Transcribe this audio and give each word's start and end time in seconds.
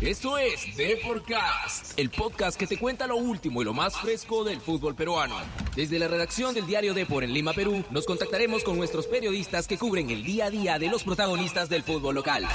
Esto 0.00 0.38
es 0.38 0.78
Deporcast, 0.78 1.98
el 1.98 2.08
podcast 2.08 2.58
que 2.58 2.66
te 2.66 2.78
cuenta 2.78 3.06
lo 3.06 3.18
último 3.18 3.60
y 3.60 3.66
lo 3.66 3.74
más 3.74 4.00
fresco 4.00 4.44
del 4.44 4.58
fútbol 4.58 4.94
peruano. 4.94 5.36
Desde 5.76 5.98
la 5.98 6.08
redacción 6.08 6.54
del 6.54 6.66
diario 6.66 6.94
Depor 6.94 7.22
en 7.22 7.34
Lima, 7.34 7.52
Perú, 7.52 7.84
nos 7.90 8.06
contactaremos 8.06 8.64
con 8.64 8.78
nuestros 8.78 9.06
periodistas 9.06 9.68
que 9.68 9.76
cubren 9.76 10.08
el 10.08 10.24
día 10.24 10.46
a 10.46 10.50
día 10.50 10.78
de 10.78 10.88
los 10.88 11.04
protagonistas 11.04 11.68
del 11.68 11.82
fútbol 11.82 12.14
local. 12.14 12.46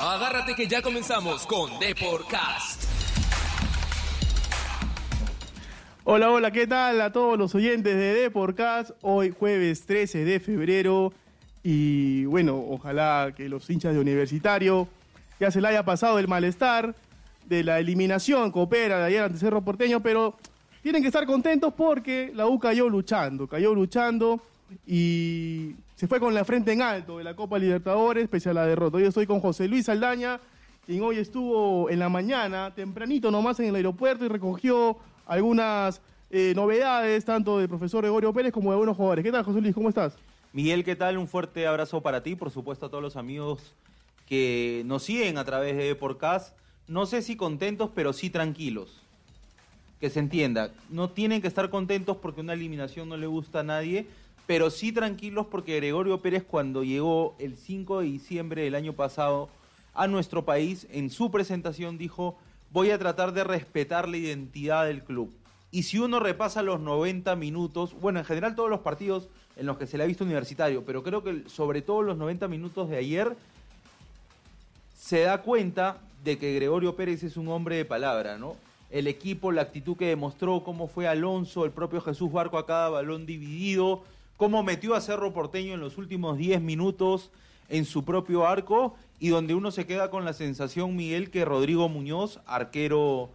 Agárrate 0.00 0.56
que 0.56 0.66
ya 0.66 0.82
comenzamos 0.82 1.46
con 1.46 1.78
Deporcast. 1.78 2.82
Hola, 6.02 6.32
hola, 6.32 6.50
¿qué 6.50 6.66
tal 6.66 7.00
a 7.00 7.12
todos 7.12 7.38
los 7.38 7.54
oyentes 7.54 7.94
de 7.94 8.12
Deporcast? 8.14 8.90
Hoy 9.02 9.30
jueves 9.30 9.86
13 9.86 10.24
de 10.24 10.40
febrero 10.40 11.12
y 11.62 12.24
bueno, 12.24 12.56
ojalá 12.58 13.32
que 13.36 13.48
los 13.48 13.70
hinchas 13.70 13.94
de 13.94 14.00
Universitario 14.00 14.88
ya 15.40 15.50
se 15.50 15.60
le 15.60 15.68
haya 15.68 15.84
pasado 15.84 16.18
el 16.18 16.28
malestar 16.28 16.94
de 17.46 17.64
la 17.64 17.78
eliminación 17.78 18.50
coopera 18.50 18.98
de 18.98 19.04
ayer 19.04 19.22
ante 19.22 19.38
Cerro 19.38 19.62
Porteño, 19.62 20.00
pero 20.00 20.36
tienen 20.82 21.02
que 21.02 21.08
estar 21.08 21.26
contentos 21.26 21.72
porque 21.74 22.32
la 22.34 22.46
U 22.46 22.58
cayó 22.58 22.88
luchando, 22.88 23.46
cayó 23.46 23.74
luchando 23.74 24.40
y 24.86 25.74
se 25.96 26.08
fue 26.08 26.18
con 26.18 26.34
la 26.34 26.44
frente 26.44 26.72
en 26.72 26.82
alto 26.82 27.18
de 27.18 27.24
la 27.24 27.36
Copa 27.36 27.58
Libertadores 27.58 28.28
pese 28.28 28.50
a 28.50 28.54
la 28.54 28.66
derrota. 28.66 28.96
Hoy 28.96 29.04
estoy 29.04 29.26
con 29.26 29.40
José 29.40 29.68
Luis 29.68 29.86
Saldaña, 29.86 30.40
quien 30.86 31.02
hoy 31.02 31.18
estuvo 31.18 31.90
en 31.90 31.98
la 31.98 32.08
mañana, 32.08 32.74
tempranito 32.74 33.30
nomás 33.30 33.60
en 33.60 33.66
el 33.66 33.76
aeropuerto 33.76 34.24
y 34.24 34.28
recogió 34.28 34.96
algunas 35.26 36.00
eh, 36.30 36.52
novedades, 36.56 37.24
tanto 37.24 37.58
del 37.58 37.68
profesor 37.68 38.02
Gregorio 38.02 38.32
Pérez 38.32 38.52
como 38.52 38.70
de 38.70 38.74
algunos 38.74 38.96
jugadores. 38.96 39.24
¿Qué 39.24 39.30
tal, 39.30 39.44
José 39.44 39.60
Luis? 39.60 39.74
¿Cómo 39.74 39.88
estás? 39.88 40.16
Miguel, 40.52 40.84
¿qué 40.84 40.96
tal? 40.96 41.18
Un 41.18 41.28
fuerte 41.28 41.66
abrazo 41.66 42.00
para 42.00 42.22
ti, 42.22 42.34
por 42.34 42.50
supuesto 42.50 42.86
a 42.86 42.88
todos 42.88 43.02
los 43.02 43.16
amigos 43.16 43.74
que 44.26 44.82
nos 44.86 45.04
siguen 45.04 45.38
a 45.38 45.44
través 45.44 45.76
de 45.76 45.94
Podcast. 45.94 46.56
No 46.88 47.06
sé 47.06 47.22
si 47.22 47.36
contentos, 47.36 47.90
pero 47.94 48.12
sí 48.12 48.30
tranquilos. 48.30 49.00
Que 50.00 50.10
se 50.10 50.18
entienda, 50.18 50.72
no 50.90 51.10
tienen 51.10 51.40
que 51.40 51.48
estar 51.48 51.70
contentos 51.70 52.16
porque 52.16 52.40
una 52.40 52.54
eliminación 52.54 53.08
no 53.08 53.16
le 53.16 53.26
gusta 53.26 53.60
a 53.60 53.62
nadie, 53.62 54.06
pero 54.46 54.70
sí 54.70 54.90
tranquilos 54.92 55.46
porque 55.46 55.76
Gregorio 55.76 56.20
Pérez 56.20 56.42
cuando 56.42 56.82
llegó 56.82 57.36
el 57.38 57.56
5 57.56 58.00
de 58.00 58.06
diciembre 58.06 58.62
del 58.62 58.74
año 58.74 58.94
pasado 58.94 59.48
a 59.94 60.08
nuestro 60.08 60.44
país, 60.44 60.86
en 60.90 61.10
su 61.10 61.30
presentación 61.30 61.98
dijo, 61.98 62.36
voy 62.72 62.90
a 62.90 62.98
tratar 62.98 63.32
de 63.32 63.44
respetar 63.44 64.08
la 64.08 64.16
identidad 64.16 64.86
del 64.86 65.02
club. 65.02 65.32
Y 65.70 65.84
si 65.84 65.98
uno 65.98 66.20
repasa 66.20 66.62
los 66.62 66.80
90 66.80 67.34
minutos, 67.36 67.94
bueno, 68.00 68.18
en 68.18 68.24
general 68.24 68.54
todos 68.54 68.68
los 68.68 68.80
partidos 68.80 69.28
en 69.56 69.66
los 69.66 69.78
que 69.78 69.86
se 69.86 69.96
le 69.96 70.04
ha 70.04 70.06
visto 70.06 70.24
universitario, 70.24 70.84
pero 70.84 71.02
creo 71.02 71.22
que 71.22 71.44
sobre 71.48 71.82
todo 71.82 72.02
los 72.02 72.16
90 72.16 72.48
minutos 72.48 72.88
de 72.88 72.96
ayer, 72.96 73.36
se 75.02 75.22
da 75.22 75.42
cuenta 75.42 75.98
de 76.22 76.38
que 76.38 76.54
Gregorio 76.54 76.94
Pérez 76.94 77.24
es 77.24 77.36
un 77.36 77.48
hombre 77.48 77.74
de 77.74 77.84
palabra, 77.84 78.38
¿no? 78.38 78.54
El 78.88 79.08
equipo, 79.08 79.50
la 79.50 79.62
actitud 79.62 79.96
que 79.96 80.06
demostró, 80.06 80.62
cómo 80.62 80.86
fue 80.86 81.08
Alonso, 81.08 81.64
el 81.64 81.72
propio 81.72 82.00
Jesús 82.00 82.30
Barco 82.30 82.56
a 82.56 82.66
cada 82.66 82.88
balón 82.88 83.26
dividido, 83.26 84.04
cómo 84.36 84.62
metió 84.62 84.94
a 84.94 85.00
Cerro 85.00 85.32
Porteño 85.32 85.74
en 85.74 85.80
los 85.80 85.98
últimos 85.98 86.38
10 86.38 86.60
minutos 86.62 87.30
en 87.68 87.84
su 87.84 88.04
propio 88.04 88.46
arco 88.46 88.94
y 89.18 89.30
donde 89.30 89.56
uno 89.56 89.72
se 89.72 89.86
queda 89.86 90.08
con 90.08 90.24
la 90.24 90.34
sensación, 90.34 90.94
Miguel, 90.94 91.30
que 91.30 91.44
Rodrigo 91.44 91.88
Muñoz, 91.88 92.38
arquero 92.46 93.30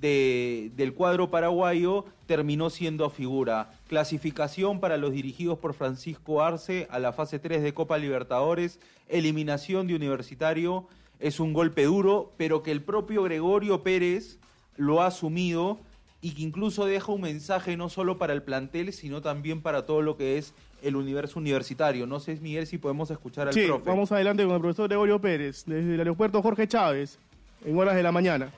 de, 0.00 0.70
del 0.76 0.94
cuadro 0.94 1.30
paraguayo, 1.30 2.04
terminó 2.26 2.70
siendo 2.70 3.10
figura. 3.10 3.72
Clasificación 3.88 4.78
para 4.78 4.96
los 4.96 5.10
dirigidos 5.10 5.58
por 5.58 5.74
Francisco 5.74 6.42
Arce 6.42 6.86
a 6.90 7.00
la 7.00 7.12
fase 7.12 7.40
3 7.40 7.60
de 7.60 7.74
Copa 7.74 7.98
Libertadores, 7.98 8.78
eliminación 9.08 9.88
de 9.88 9.96
Universitario, 9.96 10.86
es 11.20 11.40
un 11.40 11.52
golpe 11.52 11.84
duro, 11.84 12.32
pero 12.36 12.62
que 12.62 12.70
el 12.70 12.82
propio 12.82 13.22
Gregorio 13.22 13.82
Pérez 13.82 14.38
lo 14.76 15.02
ha 15.02 15.06
asumido 15.06 15.78
y 16.20 16.32
que 16.32 16.42
incluso 16.42 16.84
deja 16.86 17.12
un 17.12 17.20
mensaje 17.22 17.76
no 17.76 17.88
solo 17.88 18.18
para 18.18 18.32
el 18.32 18.42
plantel, 18.42 18.92
sino 18.92 19.20
también 19.22 19.60
para 19.62 19.86
todo 19.86 20.02
lo 20.02 20.16
que 20.16 20.38
es 20.38 20.52
el 20.82 20.96
universo 20.96 21.38
universitario. 21.38 22.06
No 22.06 22.20
sé, 22.20 22.36
Miguel, 22.40 22.66
si 22.66 22.78
podemos 22.78 23.10
escuchar 23.10 23.48
al 23.48 23.54
sí, 23.54 23.66
profe. 23.66 23.88
vamos 23.88 24.10
adelante 24.12 24.44
con 24.44 24.54
el 24.54 24.60
profesor 24.60 24.88
Gregorio 24.88 25.20
Pérez, 25.20 25.64
desde 25.66 25.94
el 25.94 26.00
aeropuerto 26.00 26.42
Jorge 26.42 26.66
Chávez, 26.66 27.18
en 27.64 27.76
horas 27.78 27.94
de 27.94 28.02
la 28.02 28.12
mañana. 28.12 28.50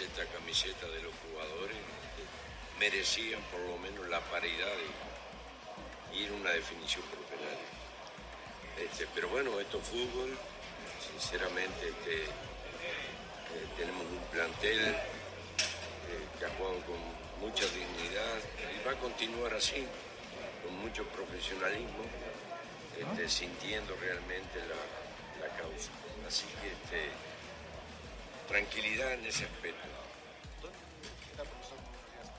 Esta 0.00 0.24
camiseta 0.26 0.86
de 0.86 1.02
los 1.02 1.12
jugadores 1.26 1.76
merecían 2.78 3.40
por 3.50 3.60
lo 3.60 3.78
menos 3.78 4.06
la 4.08 4.20
paridad 4.20 4.72
y 6.12 6.18
ir 6.18 6.30
a 6.30 6.34
una 6.34 6.50
definición 6.50 7.02
por 7.06 7.18
penal. 7.26 7.58
Este, 8.78 9.06
pero 9.14 9.28
bueno, 9.28 9.58
esto 9.58 9.78
es 9.78 9.88
fútbol, 9.88 10.36
sinceramente 11.10 11.88
este, 11.88 12.22
eh, 12.22 13.66
tenemos 13.76 14.02
un 14.02 14.24
plantel 14.30 14.78
eh, 14.88 14.96
que 16.38 16.44
ha 16.44 16.50
jugado 16.50 16.78
con 16.86 16.98
mucha 17.40 17.64
dignidad 17.66 18.38
y 18.58 18.86
va 18.86 18.92
a 18.92 18.96
continuar 18.96 19.54
así, 19.54 19.84
con 20.64 20.78
mucho 20.78 21.04
profesionalismo, 21.08 22.04
este, 22.98 23.28
sintiendo 23.28 23.96
realmente 23.96 24.58
la, 24.60 25.46
la 25.46 25.56
causa. 25.56 25.90
Así 26.26 26.46
que 26.60 26.68
este, 26.68 27.10
tranquilidad 28.48 29.12
en 29.12 29.26
ese 29.26 29.44
aspecto. 29.44 29.86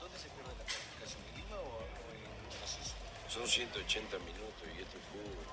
¿Dónde 0.00 0.18
se 0.18 0.28
pierde 0.34 0.50
la 0.58 0.64
clasificación? 0.66 1.22
¿En 1.30 1.36
Lima 1.38 1.56
o, 1.56 1.86
en 1.86 2.62
Asís? 2.66 2.92
Son 3.30 3.46
180 3.46 4.18
minutos 4.26 4.66
y 4.74 4.82
esto 4.82 4.98
es 4.98 5.04
fútbol. 5.14 5.46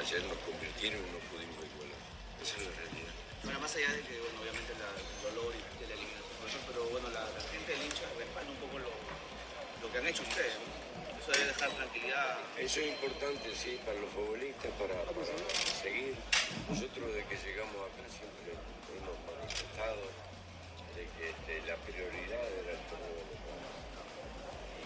Ayer 0.00 0.22
nos 0.24 0.38
convirtieron 0.48 1.00
y 1.00 1.10
no 1.12 1.20
pudimos 1.28 1.60
igualar. 1.60 2.00
Esa 2.40 2.56
es 2.56 2.62
la 2.64 2.72
realidad. 2.72 3.12
Bueno, 3.44 3.60
más 3.60 3.76
allá 3.76 3.92
de 3.92 4.00
que, 4.00 4.16
bueno, 4.18 4.40
obviamente 4.40 4.72
la, 4.80 4.88
el 4.96 5.18
dolor 5.22 5.52
y 5.52 5.60
de 5.80 5.86
la 5.86 5.94
eliminación, 5.94 6.62
pero 6.66 6.88
bueno, 6.88 7.08
la, 7.12 7.20
la 7.20 7.42
gente 7.52 7.68
del 7.68 7.82
hincha 7.84 8.08
respalda 8.16 8.50
un 8.50 8.60
poco 8.64 8.76
lo, 8.80 8.92
lo 8.92 9.86
que 9.92 9.96
han 10.00 10.06
hecho 10.08 10.24
ustedes, 10.24 10.56
¿no? 10.56 10.72
Eso 11.20 11.32
debe 11.32 11.52
dejar 11.52 11.70
tranquilidad. 11.70 12.38
Eso 12.56 12.80
es 12.80 12.86
importante, 12.88 13.46
sí, 13.56 13.78
para 13.84 14.00
los 14.00 14.10
futbolistas, 14.10 14.72
para, 14.80 14.96
para 15.04 15.24
seguir. 15.80 16.16
Nosotros 16.46 17.10
desde 17.10 17.26
que 17.26 17.36
llegamos 17.42 17.74
acá 17.74 18.06
siempre 18.06 18.54
hemos 18.54 19.18
manifestado 19.26 20.06
de 20.94 21.02
que 21.18 21.34
este, 21.34 21.52
la 21.66 21.74
prioridad 21.82 22.46
era 22.62 22.70
el 22.70 22.82
torneo 22.86 23.18
local. 23.34 23.62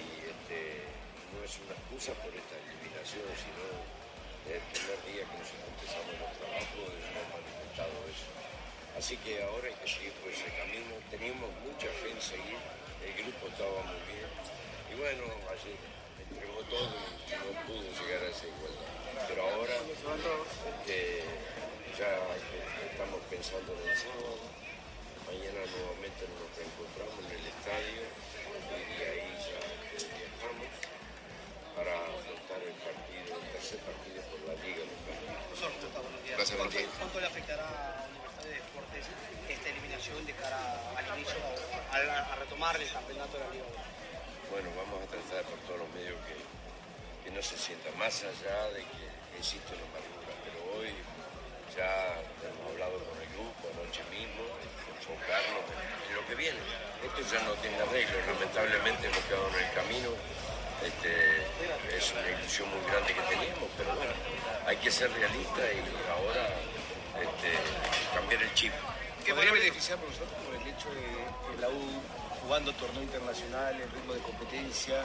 Y 0.00 0.25
este, 0.25 0.88
no 1.37 1.44
es 1.44 1.53
una 1.60 1.76
excusa 1.76 2.16
por 2.25 2.32
esta 2.32 2.56
eliminación, 2.65 3.28
sino 3.37 3.65
el 4.48 4.62
primer 4.72 4.98
día 5.04 5.22
que 5.28 5.37
nosotros 5.37 5.69
empezamos 5.69 6.16
el 6.16 6.32
trabajo 6.41 6.81
hemos 6.81 7.26
manifestado 7.28 7.97
eso. 8.09 8.28
Así 8.97 9.21
que 9.21 9.44
ahora 9.44 9.69
hay 9.69 9.77
que 9.77 9.88
seguir 9.88 10.16
por 10.25 10.32
ese 10.32 10.48
camino. 10.56 10.97
Teníamos 11.12 11.53
mucha 11.60 11.92
fe 12.00 12.09
en 12.09 12.21
seguir, 12.25 12.60
el 13.04 13.12
grupo 13.21 13.53
estaba 13.53 13.84
muy 13.84 14.00
bien. 14.09 14.32
Y 14.88 14.94
bueno, 14.97 15.28
ayer 15.53 15.77
entregó 16.25 16.65
todo 16.72 16.88
y 16.88 17.37
no 17.37 17.53
pudo 17.69 17.84
llegar 17.84 18.25
a 18.25 18.28
esa 18.32 18.48
igualdad. 18.48 18.91
Pero 19.28 19.41
ahora 19.44 19.75
este, 20.91 21.22
ya 22.00 22.16
estamos 22.88 23.21
pensando 23.28 23.77
en 23.77 23.84
el 23.84 23.93
sábado. 23.93 24.41
Mañana 25.28 25.61
nuevamente 25.69 26.25
nos 26.33 26.49
reencontramos 26.56 27.21
en 27.28 27.33
el 27.37 27.44
estadio 27.44 28.03
y 28.09 28.93
de 28.97 29.05
ahí 29.05 29.28
ya 29.37 29.61
viajamos 30.00 30.72
para 31.77 31.93
afrontar 32.09 32.60
el 32.65 32.77
partido, 32.81 33.36
el 33.36 33.47
tercer 33.53 33.80
partido 33.84 34.19
por 34.33 34.41
la 34.48 34.57
Liga 34.65 34.80
local. 34.80 35.21
Gracias, 35.21 36.57
¿Cuánto, 36.57 36.72
Martín. 36.72 36.89
cuánto 36.97 37.21
le 37.21 37.27
afectará 37.28 37.69
a 37.69 38.09
Universidad 38.09 38.48
de 38.48 38.54
Deportes 38.65 39.04
esta 39.53 39.69
eliminación 39.69 40.25
de 40.25 40.33
cara 40.41 40.57
al 40.97 41.04
inicio, 41.21 41.36
a 41.36 42.34
retomar 42.41 42.80
el 42.80 42.89
campeonato 42.89 43.36
de 43.36 43.45
la 43.45 43.51
Liga? 43.53 43.69
Bueno, 44.48 44.72
vamos 44.72 45.04
a 45.04 45.07
tratar 45.13 45.45
por 45.45 45.60
todos 45.69 45.84
los 45.84 45.91
medios 45.92 46.16
que, 46.25 47.28
que 47.28 47.30
no 47.30 47.42
se 47.45 47.60
sienta 47.60 47.92
más 48.01 48.25
allá 48.25 48.72
de 48.72 48.89
que 48.89 49.04
existe 49.36 49.69
una 49.77 49.84
amargura, 49.84 50.33
pero 50.48 50.80
hoy 50.80 50.97
ya 51.80 52.21
hemos 52.44 52.65
hablado 52.72 52.97
con 53.09 53.16
el 53.16 53.28
grupo 53.32 53.72
anoche 53.72 54.04
mismo, 54.12 54.44
enfocarnos 55.00 55.65
en, 55.72 55.80
en 55.80 56.12
lo 56.12 56.22
que 56.28 56.34
viene. 56.36 56.60
Esto 57.00 57.21
ya 57.24 57.41
no 57.48 57.56
tiene 57.65 57.80
arreglo, 57.80 58.16
lamentablemente 58.28 59.09
hemos 59.09 59.24
quedado 59.24 59.48
en 59.48 59.65
el 59.65 59.72
camino. 59.72 60.10
Este, 60.84 61.12
es 61.97 62.04
una 62.12 62.28
ilusión 62.36 62.68
muy 62.68 62.84
grande 62.84 63.12
que 63.12 63.24
teníamos, 63.32 63.68
pero 63.77 63.97
bueno, 63.97 64.12
hay 64.66 64.77
que 64.77 64.91
ser 64.91 65.12
realista 65.12 65.60
y 65.72 65.80
ahora 66.09 66.44
este, 67.16 67.48
cambiar 68.12 68.42
el 68.42 68.53
chip. 68.54 68.72
¿Qué 69.24 69.34
¿Podría 69.34 69.53
beneficiar, 69.53 69.98
profesor, 69.98 70.27
por 70.44 70.56
el 70.56 70.65
hecho 70.68 70.88
de 70.92 71.04
que 71.04 71.60
la 71.60 71.68
U 71.68 71.80
jugando 72.44 72.72
torneo 72.74 73.03
internacional, 73.03 73.77
el 73.77 73.91
ritmo 73.92 74.15
de 74.15 74.21
competencia, 74.21 75.04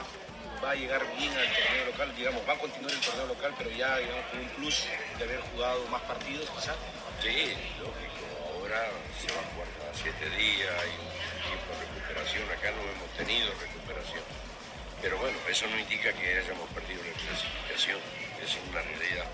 va 0.62 0.70
a 0.70 0.74
llegar 0.74 1.02
bien 1.16 1.32
al 1.32 1.48
torneo 1.52 1.86
local, 1.86 2.16
digamos, 2.16 2.48
va 2.48 2.52
a 2.52 2.58
continuar 2.58 2.92
el 2.92 3.00
torneo 3.00 3.26
local, 3.26 3.54
pero 3.58 3.70
ya, 3.70 3.98
digamos, 3.98 4.24
con 4.30 4.40
un 4.40 4.48
plus 4.50 4.84
de 5.18 5.24
haber 5.24 5.40
jugado 5.52 5.86
más 5.88 6.02
partidos, 6.02 6.48
quizás. 6.50 6.76
Sí, 7.22 7.54
lógico. 7.80 8.22
Ahora 8.52 8.88
se 9.20 9.32
va 9.32 9.40
a 9.40 9.46
jugar 9.52 9.68
cada 9.78 9.94
siete 9.94 10.30
días, 10.36 10.72
hay 10.82 10.92
un 10.96 11.10
tiempo 11.46 11.70
recuperación. 11.80 12.44
Acá 12.50 12.70
no 12.72 12.82
hemos 12.82 13.10
tenido 13.16 13.48
recuperación. 13.60 14.24
Pero 15.02 15.18
bueno, 15.18 15.36
eso 15.48 15.66
no 15.68 15.78
indica 15.78 16.12
que 16.12 16.38
hayamos 16.38 16.68
perdido 16.70 17.02
la 17.04 17.12
clasificación. 17.12 18.00
Es 18.42 18.56
una 18.68 18.82
realidad. 18.82 19.26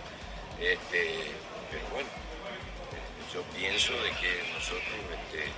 Este, 0.61 1.33
pero 1.71 1.89
bueno, 1.91 2.09
yo 3.33 3.43
pienso 3.57 3.93
de 4.03 4.11
que 4.21 4.45
nosotros 4.53 5.01
este, 5.11 5.49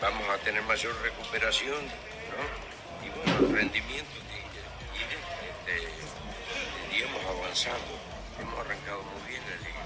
vamos 0.00 0.28
a 0.28 0.38
tener 0.38 0.62
mayor 0.62 0.94
recuperación, 1.02 1.78
¿no? 1.78 3.06
Y 3.06 3.10
bueno, 3.10 3.46
el 3.46 3.54
rendimiento 3.54 4.12
tiene 4.28 4.46
que 4.50 4.58
ir, 4.98 5.78
este, 5.78 6.94
iríamos 6.94 7.24
avanzando. 7.52 7.92
Hemos 8.40 8.58
arrancado 8.64 9.02
muy 9.12 9.28
bien 9.28 9.42
la 9.44 9.56
liga, 9.60 9.84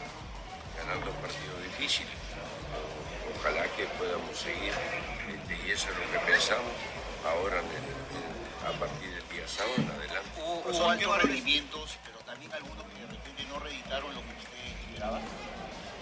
ganando 0.78 1.10
partidos 1.18 1.58
difíciles. 1.64 2.14
Ojalá 3.38 3.64
que 3.74 3.84
podamos 3.98 4.36
seguir, 4.38 4.70
este, 4.70 5.66
y 5.66 5.70
eso 5.72 5.90
es 5.90 5.98
lo 5.98 6.06
que 6.12 6.18
pensamos 6.30 6.70
ahora 7.26 7.58
en 7.58 7.66
el- 7.66 7.90
en- 7.90 8.66
a 8.70 8.78
partir 8.78 9.10
del 9.10 9.28
día 9.34 9.48
sábado 9.48 9.74
en 9.78 9.90
adelante. 9.90 10.30
Hubo, 10.38 10.62
hubo 10.62 10.90
altos 10.90 11.22
rendimientos, 11.22 11.98
pero 12.06 12.18
también 12.20 12.52
algunos 12.54 12.86
que 12.86 13.00
de 13.02 13.06
repente 13.10 13.42
no 13.50 13.58
reeditaron 13.58 14.14
lo 14.14 14.20
que 14.22 14.34
usted 14.38 14.62
esperaba. 14.86 15.18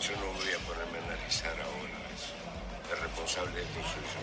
Yo 0.04 0.12
no 0.20 0.26
voy 0.36 0.52
a 0.52 0.58
ponerme 0.68 0.98
a 1.00 1.02
analizar 1.16 1.56
ahora 1.64 1.96
eso. 2.12 2.32
El 2.92 2.98
responsable 3.00 3.56
de 3.56 3.62
esto 3.64 3.80
soy 3.88 4.04
yo. 4.04 4.20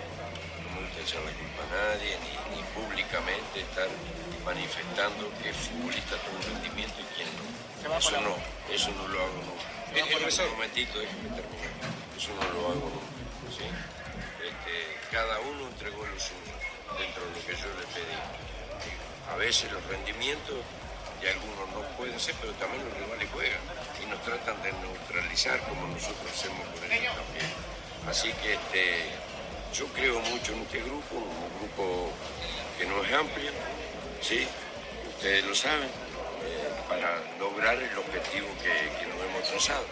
No 0.82 0.88
gusta 0.88 1.02
echar 1.02 1.22
la 1.22 1.32
culpa 1.38 1.62
a 1.62 1.70
nadie, 1.78 2.18
ni, 2.26 2.58
ni 2.58 2.62
públicamente 2.74 3.62
estar 3.62 3.86
manifestando 4.44 5.30
que 5.38 5.54
futbolista 5.54 6.18
tuvo 6.26 6.42
un 6.42 6.58
rendimiento 6.58 6.98
y 6.98 7.06
quién 7.14 7.30
no. 7.38 7.46
Eso 7.98 8.18
no, 8.22 8.34
eso 8.66 8.90
no 8.98 9.08
lo 9.08 9.22
hago 9.22 9.40
nunca. 9.46 9.70
Profesor. 9.94 10.48
Un 10.50 10.54
momentito, 10.58 10.98
déjeme 10.98 11.30
terminar. 11.38 11.70
Eso 12.18 12.34
no 12.34 12.46
lo 12.50 12.60
hago 12.66 12.90
nunca. 12.98 13.54
¿sí? 13.54 13.70
Este, 14.42 14.74
cada 15.12 15.40
uno 15.42 15.70
entregó 15.70 16.02
lo 16.02 16.18
suyo 16.18 16.50
dentro 16.98 17.30
de 17.30 17.30
lo 17.30 17.42
que 17.46 17.54
yo 17.54 17.70
le 17.78 17.86
pedí. 17.94 18.18
A 19.30 19.36
veces 19.38 19.72
los 19.72 19.86
rendimientos 19.86 20.66
de 21.22 21.30
algunos 21.30 21.70
no 21.78 21.82
pueden 21.94 22.20
ser, 22.20 22.34
pero 22.42 22.54
también 22.58 22.82
los 22.90 22.98
rivales 22.98 23.30
juegan 23.30 23.62
y 24.02 24.10
nos 24.10 24.20
tratan 24.24 24.58
de 24.64 24.74
neutralizar 24.82 25.62
como 25.70 25.86
nosotros 25.94 26.26
hacemos 26.26 26.66
con 26.74 26.92
ellos 26.92 27.14
también. 27.14 27.46
Así 28.10 28.34
que 28.42 28.54
este, 28.54 29.14
yo 29.74 29.86
creo 29.88 30.20
mucho 30.20 30.54
en 30.54 30.62
este 30.62 30.80
grupo, 30.80 31.16
un 31.16 31.60
grupo 31.60 32.10
que 32.78 32.86
no 32.86 33.04
es 33.04 33.14
amplio, 33.14 33.52
¿sí? 34.22 34.40
ustedes 35.16 35.46
lo 35.48 35.56
saben, 35.56 35.88
eh, 35.88 36.70
para 36.90 37.22
lograr 37.40 37.76
el 37.76 37.98
objetivo 37.98 38.48
que, 38.62 39.08
nos 39.08 39.30
hemos 39.30 39.50
trazado. 39.50 39.86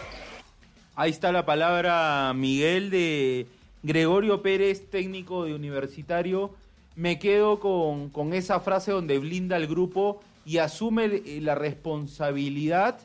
Ahí 0.96 1.10
está 1.10 1.32
la 1.32 1.46
palabra, 1.46 2.32
Miguel, 2.34 2.90
de 2.90 3.46
Gregorio 3.82 4.42
Pérez, 4.42 4.90
técnico 4.90 5.44
de 5.44 5.54
universitario. 5.54 6.50
Me 6.96 7.18
quedo 7.18 7.60
con, 7.60 8.10
con 8.10 8.34
esa 8.34 8.60
frase 8.60 8.90
donde 8.92 9.18
blinda 9.18 9.56
el 9.56 9.66
grupo 9.66 10.20
y 10.44 10.58
asume 10.58 11.04
el- 11.04 11.44
la 11.44 11.54
responsabilidad 11.54 12.98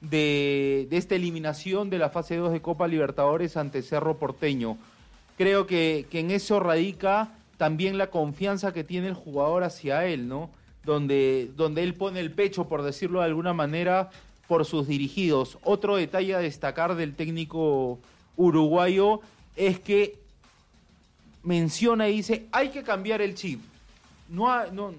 de, 0.00 0.86
de 0.88 0.96
esta 0.96 1.14
eliminación 1.14 1.90
de 1.90 1.98
la 1.98 2.08
fase 2.08 2.36
2 2.36 2.52
de 2.52 2.62
Copa 2.62 2.88
Libertadores 2.88 3.56
ante 3.56 3.82
Cerro 3.82 4.16
Porteño. 4.18 4.78
Creo 5.36 5.66
que, 5.66 6.06
que 6.10 6.20
en 6.20 6.30
eso 6.30 6.60
radica 6.60 7.32
también 7.56 7.96
la 7.98 8.10
confianza 8.10 8.72
que 8.72 8.84
tiene 8.84 9.08
el 9.08 9.14
jugador 9.14 9.62
hacia 9.62 10.04
él, 10.06 10.28
¿no? 10.28 10.50
Donde, 10.84 11.50
donde 11.56 11.84
él 11.84 11.94
pone 11.94 12.18
el 12.18 12.32
pecho, 12.32 12.68
por 12.68 12.82
decirlo 12.82 13.20
de 13.20 13.26
alguna 13.26 13.52
manera, 13.52 14.10
por 14.48 14.64
sus 14.64 14.88
dirigidos. 14.88 15.58
Otro 15.62 15.96
detalle 15.96 16.34
a 16.34 16.40
destacar 16.40 16.96
del 16.96 17.14
técnico 17.14 18.00
uruguayo 18.36 19.20
es 19.56 19.78
que 19.78 20.18
menciona 21.42 22.08
y 22.08 22.16
dice, 22.16 22.46
hay 22.52 22.70
que 22.70 22.82
cambiar 22.82 23.22
el 23.22 23.34
chip. 23.34 23.60
No, 24.28 24.66
no 24.72 24.94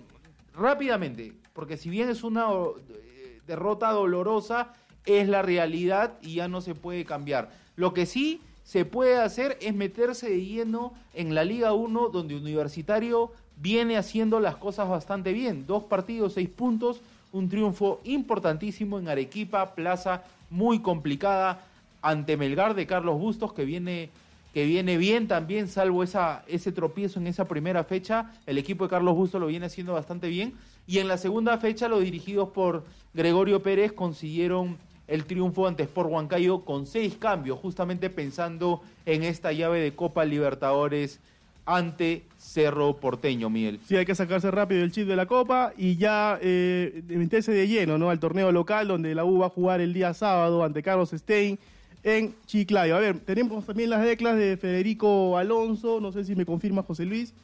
rápidamente, 0.55 1.33
porque 1.53 1.77
si 1.77 1.89
bien 1.89 2.09
es 2.09 2.23
una 2.23 2.47
eh, 2.49 3.41
derrota 3.45 3.91
dolorosa, 3.91 4.73
es 5.05 5.27
la 5.27 5.41
realidad 5.41 6.13
y 6.21 6.35
ya 6.35 6.47
no 6.47 6.61
se 6.61 6.75
puede 6.75 7.05
cambiar. 7.05 7.51
Lo 7.75 7.93
que 7.93 8.05
sí 8.05 8.39
se 8.63 8.85
puede 8.85 9.17
hacer 9.17 9.57
es 9.61 9.73
meterse 9.73 10.29
de 10.29 10.45
lleno 10.45 10.93
en 11.13 11.35
la 11.35 11.43
Liga 11.43 11.73
1, 11.73 12.09
donde 12.09 12.35
Universitario 12.35 13.31
viene 13.57 13.97
haciendo 13.97 14.39
las 14.39 14.55
cosas 14.55 14.87
bastante 14.89 15.33
bien. 15.33 15.65
Dos 15.67 15.83
partidos, 15.83 16.33
seis 16.33 16.49
puntos, 16.49 17.01
un 17.31 17.49
triunfo 17.49 17.99
importantísimo 18.03 18.99
en 18.99 19.09
Arequipa, 19.09 19.75
plaza 19.75 20.23
muy 20.49 20.79
complicada 20.79 21.65
ante 22.01 22.37
Melgar 22.37 22.73
de 22.75 22.87
Carlos 22.87 23.19
Bustos, 23.19 23.53
que 23.53 23.65
viene 23.65 24.09
que 24.53 24.65
viene 24.65 24.97
bien 24.97 25.27
también, 25.27 25.67
salvo 25.67 26.03
ese 26.03 26.71
tropiezo 26.71 27.19
en 27.19 27.25
esa 27.25 27.47
primera 27.47 27.83
fecha. 27.83 28.31
El 28.45 28.59
equipo 28.59 28.83
de 28.83 28.91
Carlos 28.91 29.15
Bustos 29.15 29.41
lo 29.41 29.47
viene 29.47 29.65
haciendo 29.65 29.93
bastante 29.93 30.27
bien. 30.27 30.53
Y 30.85 30.99
en 30.99 31.07
la 31.07 31.17
segunda 31.17 31.57
fecha, 31.57 31.87
los 31.87 32.01
dirigidos 32.01 32.49
por 32.49 32.83
Gregorio 33.15 33.63
Pérez 33.63 33.93
consiguieron 33.93 34.77
el 35.13 35.25
triunfo 35.25 35.67
ante 35.67 35.83
Sport 35.83 36.09
Huancayo 36.09 36.65
con 36.65 36.87
seis 36.87 37.15
cambios, 37.19 37.59
justamente 37.59 38.09
pensando 38.09 38.81
en 39.05 39.21
esta 39.21 39.51
llave 39.51 39.79
de 39.79 39.93
Copa 39.93 40.25
Libertadores 40.25 41.19
ante 41.67 42.23
Cerro 42.39 42.95
Porteño, 42.95 43.47
Miguel. 43.51 43.79
Sí, 43.87 43.95
hay 43.95 44.07
que 44.07 44.15
sacarse 44.15 44.49
rápido 44.49 44.83
el 44.83 44.91
chip 44.91 45.07
de 45.07 45.15
la 45.15 45.27
Copa 45.27 45.71
y 45.77 45.97
ya 45.97 46.39
eh, 46.41 47.03
meterse 47.09 47.51
de 47.51 47.67
lleno 47.67 47.99
¿no? 47.99 48.09
al 48.09 48.19
torneo 48.19 48.51
local 48.51 48.87
donde 48.87 49.13
la 49.13 49.23
U 49.23 49.37
va 49.37 49.45
a 49.45 49.49
jugar 49.49 49.81
el 49.81 49.93
día 49.93 50.15
sábado 50.15 50.63
ante 50.63 50.81
Carlos 50.81 51.11
Stein 51.11 51.59
en 52.01 52.33
Chiclayo. 52.47 52.95
A 52.95 52.99
ver, 52.99 53.19
tenemos 53.19 53.67
también 53.67 53.91
las 53.91 54.01
declas 54.03 54.35
de 54.35 54.57
Federico 54.57 55.37
Alonso, 55.37 55.99
no 56.01 56.11
sé 56.11 56.25
si 56.25 56.35
me 56.35 56.43
confirma 56.43 56.81
José 56.81 57.05
Luis. 57.05 57.35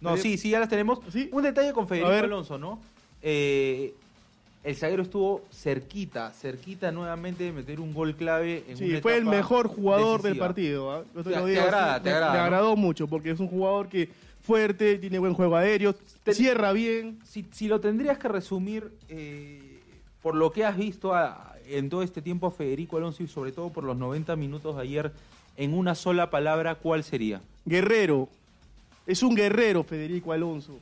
No, 0.00 0.16
sí, 0.16 0.36
sí, 0.36 0.50
ya 0.50 0.58
las 0.58 0.68
tenemos. 0.68 0.98
¿Sí? 1.12 1.28
Un 1.30 1.44
detalle 1.44 1.72
con 1.72 1.86
Federico. 1.86 2.10
Alonso, 2.10 2.58
¿no? 2.58 2.80
Eh, 3.22 3.94
el 4.64 4.76
zaguero 4.76 5.02
estuvo 5.02 5.44
cerquita, 5.52 6.30
cerquita 6.32 6.90
nuevamente 6.92 7.44
de 7.44 7.52
meter 7.52 7.80
un 7.80 7.94
gol 7.94 8.14
clave 8.16 8.64
en 8.68 8.76
Sí, 8.76 8.90
una 8.90 9.00
fue 9.00 9.12
el 9.14 9.22
etapa 9.22 9.36
mejor 9.36 9.68
jugador 9.68 10.22
del 10.22 10.32
decisiva. 10.34 10.46
partido. 10.46 10.92
¿ah? 10.92 11.02
Te- 11.04 11.30
lo 11.30 11.44
te 11.44 11.60
agrada, 11.60 12.02
te 12.02 12.08
me- 12.10 12.14
agrada, 12.16 12.32
Me 12.32 12.38
¿no? 12.38 12.44
agradó 12.44 12.76
mucho 12.76 13.06
porque 13.06 13.30
es 13.30 13.40
un 13.40 13.48
jugador 13.48 13.88
que 13.88 14.08
fuerte, 14.42 14.98
tiene 14.98 15.18
buen 15.18 15.34
juego 15.34 15.56
aéreo, 15.56 15.94
Te- 16.22 16.34
cierra 16.34 16.72
bien. 16.72 17.18
Si, 17.24 17.46
si 17.52 17.68
lo 17.68 17.80
tendrías 17.80 18.18
que 18.18 18.28
resumir 18.28 18.90
eh, 19.08 19.80
por 20.22 20.34
lo 20.34 20.50
que 20.52 20.64
has 20.64 20.76
visto 20.76 21.14
a- 21.14 21.54
en 21.66 21.88
todo 21.90 22.02
este 22.02 22.22
tiempo 22.22 22.46
a 22.46 22.50
Federico 22.50 22.96
Alonso 22.96 23.22
y 23.22 23.28
sobre 23.28 23.52
todo 23.52 23.70
por 23.70 23.84
los 23.84 23.96
90 23.96 24.36
minutos 24.36 24.74
de 24.76 24.82
ayer, 24.82 25.12
en 25.56 25.74
una 25.74 25.94
sola 25.94 26.30
palabra, 26.30 26.76
¿cuál 26.76 27.04
sería? 27.04 27.40
Guerrero. 27.64 28.28
Es 29.06 29.22
un 29.22 29.34
guerrero, 29.34 29.82
Federico 29.84 30.32
Alonso. 30.32 30.78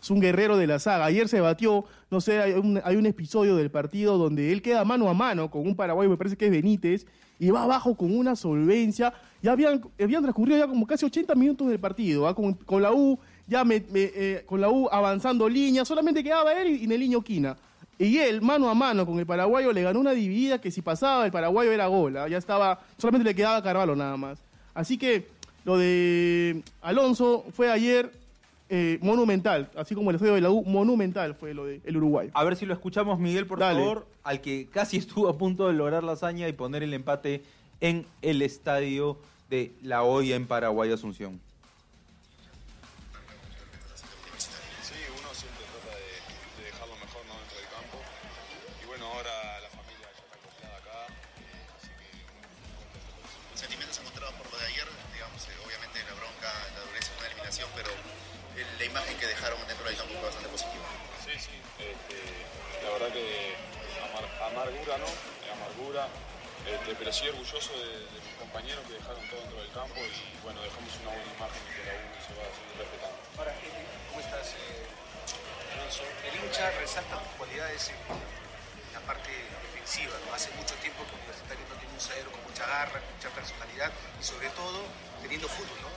Es 0.00 0.10
un 0.10 0.20
guerrero 0.20 0.56
de 0.56 0.66
la 0.66 0.78
saga. 0.78 1.06
Ayer 1.06 1.28
se 1.28 1.40
batió, 1.40 1.84
no 2.10 2.20
sé, 2.20 2.40
hay 2.40 2.52
un, 2.52 2.80
hay 2.84 2.96
un 2.96 3.06
episodio 3.06 3.56
del 3.56 3.70
partido 3.70 4.16
donde 4.16 4.52
él 4.52 4.62
queda 4.62 4.84
mano 4.84 5.08
a 5.08 5.14
mano 5.14 5.50
con 5.50 5.66
un 5.66 5.74
paraguayo, 5.74 6.08
me 6.10 6.16
parece 6.16 6.36
que 6.36 6.46
es 6.46 6.50
Benítez, 6.50 7.06
y 7.40 7.50
va 7.50 7.64
abajo 7.64 7.94
con 7.96 8.16
una 8.16 8.36
solvencia. 8.36 9.12
Ya 9.42 9.52
habían, 9.52 9.80
habían 10.00 10.22
transcurrido 10.22 10.58
ya 10.58 10.66
como 10.68 10.86
casi 10.86 11.04
80 11.06 11.34
minutos 11.34 11.68
del 11.68 11.78
partido, 11.80 12.26
¿ah? 12.28 12.34
con, 12.34 12.56
la 12.82 12.92
U, 12.92 13.18
ya 13.46 13.64
me- 13.64 13.80
me- 13.92 14.10
eh, 14.14 14.42
con 14.46 14.60
la 14.60 14.70
U 14.70 14.88
avanzando 14.90 15.48
línea, 15.48 15.84
solamente 15.84 16.22
quedaba 16.22 16.52
él 16.60 16.68
y, 16.76 16.84
y 16.84 16.86
Neliño 16.86 17.20
Quina. 17.22 17.56
Y 17.98 18.18
él, 18.18 18.40
mano 18.40 18.68
a 18.70 18.74
mano 18.74 19.04
con 19.04 19.18
el 19.18 19.26
paraguayo, 19.26 19.72
le 19.72 19.82
ganó 19.82 19.98
una 19.98 20.12
dividida 20.12 20.60
que 20.60 20.70
si 20.70 20.82
pasaba 20.82 21.26
el 21.26 21.32
paraguayo 21.32 21.72
era 21.72 21.88
gol. 21.88 22.16
¿ah? 22.16 22.28
Ya 22.28 22.38
estaba, 22.38 22.78
solamente 22.96 23.24
le 23.28 23.34
quedaba 23.34 23.60
Carvalho 23.62 23.96
nada 23.96 24.16
más. 24.16 24.38
Así 24.74 24.96
que 24.96 25.26
lo 25.64 25.76
de 25.76 26.62
Alonso 26.82 27.44
fue 27.52 27.70
ayer 27.72 28.12
eh, 28.70 28.98
monumental, 29.00 29.70
así 29.76 29.94
como 29.94 30.10
el 30.10 30.16
estadio 30.16 30.34
de 30.34 30.40
la 30.42 30.50
U, 30.50 30.62
monumental 30.64 31.34
fue 31.34 31.54
lo 31.54 31.64
del 31.64 31.96
uruguayo. 31.96 32.30
A 32.34 32.44
ver 32.44 32.56
si 32.56 32.66
lo 32.66 32.74
escuchamos, 32.74 33.18
Miguel, 33.18 33.46
por 33.46 33.58
Dale. 33.58 33.80
favor, 33.80 34.06
al 34.24 34.40
que 34.40 34.66
casi 34.70 34.96
estuvo 34.98 35.28
a 35.28 35.38
punto 35.38 35.66
de 35.68 35.72
lograr 35.74 36.04
la 36.04 36.12
hazaña 36.12 36.48
y 36.48 36.52
poner 36.52 36.82
el 36.82 36.92
empate 36.92 37.42
en 37.80 38.04
el 38.22 38.42
estadio 38.42 39.16
de 39.48 39.72
La 39.82 40.02
Hoya 40.02 40.36
en 40.36 40.46
Paraguay, 40.46 40.92
Asunción. 40.92 41.40
Amargura, 64.62 64.98
¿no? 64.98 65.06
Amargura, 65.54 66.08
este, 66.66 66.94
pero 66.98 67.12
sí 67.12 67.28
orgulloso 67.28 67.72
de, 67.78 68.10
de 68.10 68.18
mis 68.26 68.34
compañeros 68.38 68.82
que 68.86 68.94
dejaron 68.98 69.22
todo 69.30 69.40
dentro 69.40 69.58
del 69.62 69.70
campo 69.72 70.00
y 70.02 70.18
bueno, 70.42 70.58
dejamos 70.62 70.90
una 71.02 71.10
buena 71.14 71.30
imagen 71.38 71.62
que 71.70 71.80
la 71.86 71.94
U 71.94 72.06
se 72.18 72.32
va 72.34 72.42
a 72.42 72.50
seguir 72.50 72.74
respetando. 72.78 73.18
Ahora, 73.38 73.52
¿cómo 74.10 74.18
estás? 74.20 74.46
Eh, 74.58 74.86
Alonso, 75.78 76.02
el 76.26 76.34
hincha 76.42 76.70
resalta 76.82 77.22
tus 77.22 77.32
cualidades 77.38 77.88
en 77.94 78.92
la 78.92 79.00
parte 79.06 79.30
defensiva. 79.30 80.14
¿no? 80.26 80.34
Hace 80.34 80.50
mucho 80.58 80.74
tiempo 80.82 81.06
que 81.06 81.14
Universitario 81.14 81.64
no 81.70 81.76
tiene 81.78 81.94
un 81.94 82.00
zaguero 82.02 82.30
con 82.34 82.42
mucha 82.42 82.66
garra, 82.66 82.98
con 82.98 83.12
mucha 83.14 83.30
personalidad 83.30 83.90
y 84.18 84.22
sobre 84.24 84.50
todo 84.58 84.82
teniendo 85.22 85.46
fútbol. 85.48 85.78
¿no? 85.86 85.90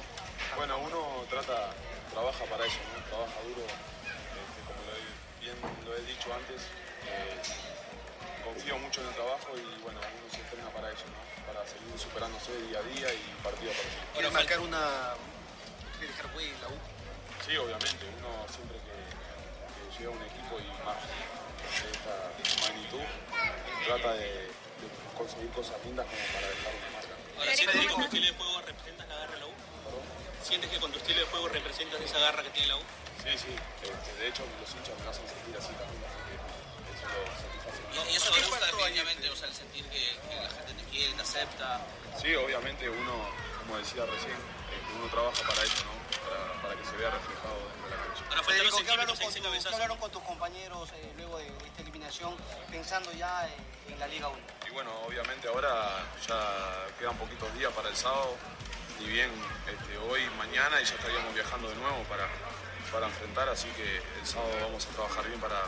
Bueno, 0.55 0.77
uno 0.77 1.25
trata, 1.29 1.73
trabaja 2.13 2.45
para 2.45 2.65
eso, 2.65 2.77
¿no? 2.93 3.01
Trabaja 3.09 3.39
duro, 3.47 3.63
este, 3.65 4.59
como 4.69 4.79
lo 4.85 4.91
he, 4.93 5.03
bien 5.41 5.57
lo 5.85 5.89
he 5.97 6.01
dicho 6.05 6.29
antes. 6.33 6.61
eh, 7.09 7.70
confío 8.53 8.77
mucho 8.79 9.01
en 9.01 9.07
el 9.07 9.15
trabajo 9.15 9.49
y 9.55 9.63
bueno, 9.81 9.99
uno 10.03 10.27
se 10.27 10.39
entrena 10.43 10.69
para 10.75 10.91
eso, 10.91 11.07
¿no? 11.07 11.19
Para 11.47 11.63
seguir 11.63 11.95
superándose 11.95 12.51
día 12.67 12.79
a 12.79 12.83
día 12.83 13.07
y 13.13 13.23
partido 13.43 13.71
a 13.71 13.75
partido. 13.75 14.03
¿Quieres 14.13 14.31
marcar 14.31 14.59
una... 14.59 15.15
¿Quieres 15.97 16.17
dejar 16.17 16.31
en 16.35 16.61
la 16.61 16.67
U? 16.67 16.77
Sí, 17.45 17.55
obviamente, 17.57 18.03
uno 18.19 18.29
siempre 18.51 18.77
que, 18.83 18.91
que 18.91 19.81
llega 19.95 20.09
a 20.11 20.15
un 20.17 20.23
equipo 20.25 20.53
y 20.59 20.67
más 20.83 20.99
de 20.99 21.89
esta 21.95 22.15
magnitud, 22.67 23.05
trata 23.85 24.11
de, 24.19 24.51
de 24.51 24.85
conseguir 25.15 25.49
cosas 25.55 25.77
lindas 25.85 26.05
como 26.05 26.23
para 26.35 26.47
dejar 26.51 26.73
una 26.75 26.89
marca. 26.91 27.15
Ahora, 27.39 27.55
¿sientes 27.55 27.79
que 27.81 27.87
con 27.87 28.01
tu 28.01 28.07
estilo 28.09 28.27
de 28.27 28.35
juego 28.35 28.61
representas 28.61 29.07
la 29.07 29.15
garra 29.15 29.33
de 29.33 29.39
la 29.39 29.47
U? 29.47 29.53
¿Sientes 30.43 30.69
que 30.69 30.79
con 30.81 30.91
tu 30.91 30.97
estilo 30.99 31.19
de 31.21 31.25
juego 31.25 31.47
representas 31.47 32.01
esa 32.01 32.19
garra 32.19 32.43
que 32.43 32.49
tiene 32.49 32.67
la 32.67 32.77
U? 32.77 32.83
Sí, 33.21 33.31
sí, 33.37 33.53
este, 33.53 34.11
de 34.17 34.27
hecho 34.27 34.43
los 34.59 34.69
hinchas 34.73 34.97
me 34.97 35.09
hacen 35.09 35.25
sentir 35.29 35.53
así 35.55 35.71
también, 35.77 36.01
así 36.01 36.17
que 36.25 36.33
eso 36.97 37.05
lo. 37.05 37.50
Y, 37.93 38.11
y 38.13 38.15
eso 38.15 38.31
te 38.31 38.41
gusta 38.41 38.65
definitivamente, 38.65 39.29
o 39.29 39.35
sea, 39.35 39.47
el 39.47 39.53
sentir 39.53 39.85
que, 39.85 40.17
que 40.29 40.35
la 40.35 40.49
gente 40.49 40.73
te 40.73 40.83
quiere, 40.89 41.13
te 41.13 41.21
acepta. 41.21 41.81
Sí, 42.21 42.35
obviamente 42.35 42.89
uno, 42.89 43.13
como 43.59 43.77
decía 43.77 44.05
recién, 44.05 44.31
este, 44.35 44.93
uno 44.99 45.07
trabaja 45.11 45.41
para 45.47 45.63
eso, 45.63 45.83
¿no? 45.85 45.95
Para, 46.29 46.61
para 46.61 46.75
que 46.75 46.85
se 46.85 46.95
vea 46.97 47.09
reflejado 47.09 47.57
dentro 47.67 47.83
de 47.85 47.95
la 47.95 48.03
cancha. 48.05 48.23
Ahora 48.29 48.43
Federico, 48.43 48.77
¿qué 48.83 48.91
hablaron, 48.91 49.17
centímetros, 49.17 49.19
con 49.19 49.29
ese 49.29 49.37
tu- 49.39 49.43
qué 49.43 49.49
cabezazo. 49.49 49.75
hablaron 49.75 49.97
con 49.97 50.11
tus 50.11 50.23
compañeros 50.23 50.89
eh, 50.93 51.13
luego 51.17 51.37
de 51.39 51.47
esta 51.47 51.81
eliminación, 51.81 52.35
pensando 52.69 53.11
ya 53.13 53.47
eh, 53.47 53.55
en 53.89 53.99
la 53.99 54.07
Liga 54.07 54.27
1? 54.29 54.39
Y 54.67 54.69
bueno, 54.71 54.91
obviamente 55.05 55.47
ahora 55.47 55.99
ya 56.27 56.87
quedan 56.99 57.17
poquitos 57.17 57.53
días 57.55 57.71
para 57.73 57.89
el 57.89 57.95
sábado, 57.95 58.35
y 58.99 59.05
bien 59.07 59.31
este, 59.67 59.97
hoy, 59.97 60.21
mañana, 60.37 60.79
y 60.79 60.85
ya 60.85 60.95
estaríamos 60.95 61.33
viajando 61.33 61.67
de 61.69 61.75
nuevo 61.75 62.03
para, 62.03 62.27
para 62.91 63.07
enfrentar, 63.07 63.49
así 63.49 63.67
que 63.69 63.97
el 63.97 64.27
sábado 64.27 64.51
vamos 64.61 64.85
a 64.85 64.89
trabajar 64.89 65.27
bien 65.27 65.39
para, 65.41 65.59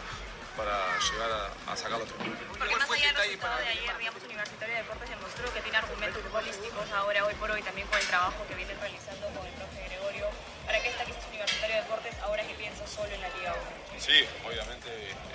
para 0.58 0.98
llegar 1.00 1.32
a, 1.32 1.72
a 1.72 1.76
sacar 1.78 1.98
los 2.00 2.08
tres 2.08 2.20
puntos. 2.22 2.46
Porque 2.58 2.76
más 2.76 2.90
allá 2.90 3.08
del 3.08 3.16
resultado 3.18 3.58
de 3.60 3.68
ayer, 3.68 3.98
digamos, 3.98 4.24
Universitario 4.24 4.76
de 4.76 4.82
Deportes 4.84 5.10
demostró 5.10 5.54
que 5.54 5.62
tiene 5.62 5.78
argumentos 5.78 6.22
futbolísticos 6.24 6.92
ahora, 6.92 7.26
hoy 7.26 7.34
por 7.36 7.52
hoy, 7.52 7.62
también 7.64 7.88
con 7.88 7.98
el 8.00 8.08
trabajo 8.08 8.46
que 8.48 8.56
viene 8.56 8.74
realizando 8.76 9.28
con 9.30 9.46
el 9.46 9.54
profe 9.54 9.84
Gregorio. 9.90 10.28
¿Para 10.66 10.82
qué 10.82 10.90
está 10.90 11.06
quizás 11.06 11.26
Universitario 11.28 11.76
de 11.76 11.82
Deportes 11.82 12.16
ahora 12.22 12.44
que 12.44 12.54
piensa 12.56 12.88
solo 12.88 13.12
en 13.14 13.22
la 13.22 13.30
Liga 13.30 13.54
1? 13.94 14.00
Sí, 14.00 14.26
obviamente 14.46 14.90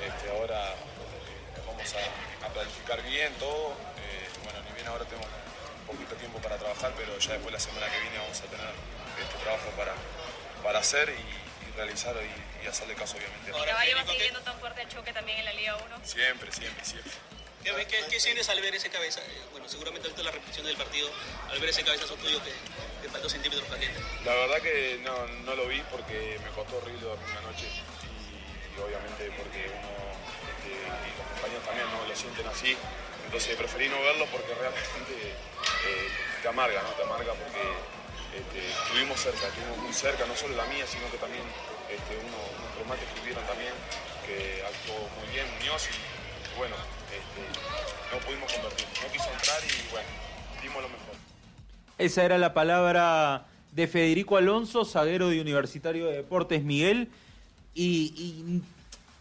este, 0.07 0.31
ahora 0.31 0.73
eh, 0.73 1.61
vamos 1.67 1.95
a, 1.95 2.47
a 2.47 2.49
planificar 2.51 3.03
bien 3.03 3.33
todo. 3.35 3.73
eh, 3.99 4.29
bueno, 4.45 4.61
ni 4.67 4.73
bien 4.73 4.87
ahora 4.89 5.05
tenemos 5.05 5.27
un 5.29 5.87
poquito 5.97 6.15
de 6.15 6.21
tiempo 6.21 6.39
para 6.41 6.57
trabajar, 6.57 6.93
pero 6.97 7.19
ya 7.19 7.33
después 7.33 7.53
la 7.53 7.61
semana 7.61 7.91
que 7.91 8.01
viene 8.01 8.19
vamos 8.19 8.39
a 8.41 8.45
tener 8.45 8.71
este 9.21 9.37
trabajo 9.43 9.69
para, 9.77 9.93
para 10.63 10.79
hacer 10.79 11.11
y, 11.11 11.67
y 11.69 11.73
realizar 11.77 12.15
y, 12.17 12.48
y 12.63 12.67
hacerle 12.67 12.95
caso 12.95 13.17
obviamente. 13.17 13.51
¿Y 13.51 13.65
Caballo 13.67 13.97
va 13.97 14.07
siguiendo 14.13 14.41
tan 14.41 14.59
fuerte 14.61 14.83
el 14.83 14.89
choque 14.89 15.13
también 15.13 15.39
en 15.39 15.45
la 15.45 15.53
Liga 15.53 15.77
1? 15.77 16.01
Siempre, 16.05 16.53
siempre, 16.53 16.85
siempre. 16.85 17.13
¿Qué, 17.63 17.87
qué, 17.87 18.05
qué 18.09 18.21
sientes 18.21 18.49
al 18.49 18.61
ver 18.61 18.75
ese 18.75 18.89
cabeza? 18.89 19.21
eh, 19.21 19.43
Bueno, 19.53 19.69
seguramente 19.69 20.09
visto 20.09 20.23
la 20.23 20.31
repetición 20.31 20.65
del 20.67 20.77
partido, 20.77 21.11
al 21.51 21.59
ver 21.59 21.69
ese 21.71 21.83
cabezazo 21.85 22.15
tuyo 22.17 22.41
que, 22.43 22.53
que 23.03 23.09
faltó 23.11 23.29
centímetros 23.29 23.69
caliente. 23.69 24.01
La 24.25 24.33
verdad 24.33 24.61
que 24.63 25.01
no, 25.03 25.27
no 25.45 25.55
lo 25.55 25.67
vi 25.67 25.83
porque 25.91 26.39
me 26.43 26.51
costó 26.51 26.77
horrible 26.79 27.01
dormir 27.03 27.29
una 27.33 27.41
noche 27.43 27.67
y, 27.67 28.77
y 28.77 28.81
obviamente 28.81 29.31
porque 29.37 29.67
uno 29.75 29.91
este, 30.49 30.71
y 30.71 31.19
los 31.19 31.27
compañeros 31.35 31.65
también 31.67 31.87
no 31.93 32.07
lo 32.07 32.17
sienten 32.17 32.47
así. 32.47 32.77
Entonces 33.27 33.57
preferí 33.57 33.89
no 33.89 34.01
verlo 34.03 34.25
porque 34.33 34.55
realmente 34.55 35.15
eh, 35.29 36.09
te 36.41 36.49
amarga, 36.49 36.81
¿no? 36.83 36.89
Te 36.91 37.03
amarga 37.03 37.35
porque 37.35 37.61
este, 38.39 38.71
estuvimos 38.71 39.21
cerca, 39.21 39.49
estuvimos 39.49 39.77
muy 39.79 39.93
cerca, 39.93 40.25
no 40.25 40.35
solo 40.37 40.57
la 40.57 40.65
mía, 40.67 40.87
sino 40.87 41.11
que 41.11 41.19
también 41.19 41.43
este, 41.91 42.13
uno, 42.27 42.37
unos 42.59 42.79
remates 42.79 43.09
que 43.15 43.21
hubieron 43.23 43.45
también, 43.47 43.73
que 44.27 44.63
actuó 44.63 44.97
muy 45.19 45.27
bien 45.35 45.47
Muñoz 45.59 45.89
y 45.89 46.59
bueno, 46.59 46.75
este, 47.09 47.43
no 48.13 48.19
pudimos 48.27 48.53
convertir, 48.53 48.87
no 49.03 49.13
quiso 49.13 49.31
entrar 49.33 49.61
y 49.65 49.91
bueno, 49.93 50.09
dimos 50.63 50.83
lo 50.83 50.89
mejor. 50.89 51.15
Esa 51.99 52.25
era 52.25 52.39
la 52.39 52.55
palabra 52.55 53.47
de 53.73 53.87
Federico 53.87 54.37
Alonso, 54.37 54.85
zaguero 54.85 55.29
de 55.29 55.41
Universitario 55.41 56.07
de 56.07 56.17
Deportes 56.17 56.63
Miguel, 56.65 57.09
y, 57.75 58.13
y 58.17 58.63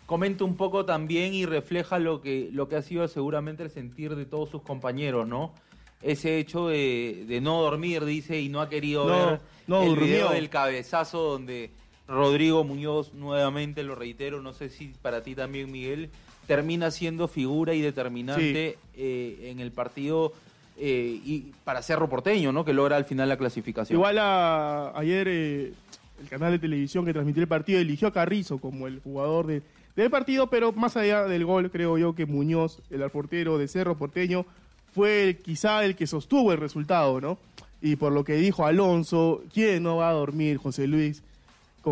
comenta 0.05 0.43
un 0.43 0.55
poco 0.57 0.85
también 0.85 1.33
y 1.33 1.45
refleja 1.45 1.99
lo 1.99 2.21
que, 2.21 2.49
lo 2.51 2.67
que 2.69 2.75
ha 2.77 2.81
sido 2.81 3.07
seguramente 3.07 3.63
el 3.63 3.69
sentir 3.69 4.15
de 4.15 4.25
todos 4.25 4.49
sus 4.49 4.61
compañeros, 4.61 5.27
¿no? 5.27 5.53
Ese 6.01 6.37
hecho 6.37 6.67
de, 6.67 7.25
de 7.27 7.41
no 7.41 7.61
dormir, 7.61 8.05
dice, 8.05 8.39
y 8.39 8.49
no 8.49 8.61
ha 8.61 8.69
querido 8.69 9.05
No, 9.07 9.25
ver 9.31 9.39
no 9.67 9.81
el 9.81 9.89
durmió. 9.89 10.05
video 10.05 10.29
del 10.29 10.49
cabezazo 10.49 11.21
donde 11.23 11.71
Rodrigo 12.07 12.63
Muñoz, 12.63 13.13
nuevamente 13.13 13.83
lo 13.83 13.95
reitero, 13.95 14.41
no 14.41 14.53
sé 14.53 14.69
si 14.69 14.93
para 15.01 15.23
ti 15.23 15.35
también, 15.35 15.71
Miguel, 15.71 16.09
termina 16.47 16.89
siendo 16.91 17.27
figura 17.27 17.73
y 17.73 17.81
determinante 17.81 18.77
eh, 18.95 19.49
en 19.51 19.59
el 19.59 19.71
partido 19.71 20.31
eh, 20.77 21.19
y 21.25 21.51
para 21.65 21.81
Cerro 21.81 22.07
Porteño, 22.07 22.51
¿no? 22.51 22.63
Que 22.63 22.71
logra 22.73 22.95
al 22.95 23.05
final 23.05 23.27
la 23.27 23.37
clasificación. 23.37 23.97
Igual 23.97 24.17
a- 24.19 24.93
ayer 24.97 25.27
eh, 25.27 25.73
el 26.21 26.29
canal 26.29 26.51
de 26.53 26.59
televisión 26.59 27.03
que 27.05 27.13
transmitió 27.13 27.41
el 27.41 27.47
partido 27.49 27.79
eligió 27.79 28.07
a 28.07 28.13
Carrizo 28.13 28.59
como 28.59 28.87
el 28.87 28.99
jugador 28.99 29.47
de- 29.47 29.61
del 29.95 30.09
partido, 30.11 30.47
pero 30.47 30.71
más 30.71 30.95
allá 30.95 31.23
del 31.23 31.43
gol, 31.45 31.71
creo 31.71 31.97
yo 31.97 32.13
que 32.15 32.25
Muñoz, 32.25 32.79
el 32.91 33.01
portero 33.09 33.57
de 33.57 33.67
Cerro 33.67 33.97
Porteño, 33.97 34.45
fue 34.93 35.23
el- 35.23 35.37
quizá 35.37 35.83
el 35.83 35.95
que 35.95 36.07
sostuvo 36.07 36.53
el 36.53 36.59
resultado, 36.59 37.19
¿no? 37.19 37.37
Y 37.81 37.95
por 37.97 38.13
lo 38.13 38.23
que 38.23 38.35
dijo 38.35 38.65
Alonso, 38.65 39.43
¿quién 39.53 39.83
no 39.83 39.97
va 39.97 40.09
a 40.09 40.13
dormir, 40.13 40.57
José 40.57 40.87
Luis, 40.87 41.21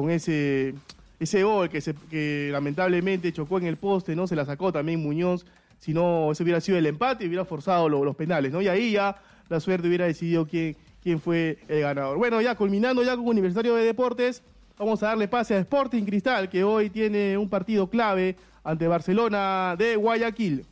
con 0.02 0.10
ese, 0.12 0.76
ese 1.22 1.44
gol 1.44 1.70
que, 1.70 2.50
lamentablemente 2.52 3.32
chocó 3.32 3.60
en 3.60 3.66
el 3.66 3.78
poste, 3.78 4.14
¿no? 4.14 4.28
Se 4.28 4.36
la 4.36 4.44
sacó 4.44 4.74
también 4.74 5.02
Muñoz. 5.02 5.46
Si 5.80 5.94
no, 5.94 6.34
ese 6.34 6.44
hubiera 6.44 6.60
sido 6.60 6.78
el 6.78 6.86
empate 6.86 7.24
y 7.24 7.28
hubiera 7.28 7.46
forzado 7.46 7.88
lo- 7.88 8.04
los 8.04 8.14
penales, 8.18 8.52
¿no? 8.52 8.62
Y 8.62 8.68
ahí 8.68 8.92
ya 8.92 9.16
la 9.48 9.62
suerte 9.62 9.88
hubiera 9.88 10.06
decidido 10.06 10.46
quién, 10.48 10.76
quién 11.02 11.22
fue 11.22 11.60
el 11.70 11.80
ganador. 11.80 12.18
Bueno, 12.18 12.42
ya 12.42 12.56
culminando 12.56 13.04
ya 13.04 13.16
con 13.16 13.26
Universitario 13.26 13.76
de 13.76 13.86
Deportes, 13.86 14.44
vamos 14.78 15.02
a 15.02 15.08
darle 15.08 15.30
pase 15.30 15.56
a 15.56 15.60
Sporting 15.60 16.04
Cristal, 16.04 16.50
que 16.50 16.66
hoy 16.66 16.90
tiene 16.90 17.38
un 17.38 17.48
partido 17.50 17.90
clave 17.90 18.36
ante 18.66 18.86
Barcelona 18.90 19.76
de 19.78 19.96
Guayaquil. 19.96 20.66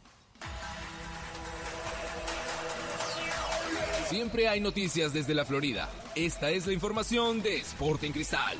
Siempre 4.10 4.50
hay 4.50 4.60
noticias 4.60 5.14
desde 5.14 5.34
la 5.34 5.46
Florida. 5.46 5.90
Esta 6.14 6.50
es 6.52 6.68
la 6.68 6.74
información 6.74 7.42
de 7.42 7.56
Sporting 7.58 8.12
Cristal. 8.12 8.58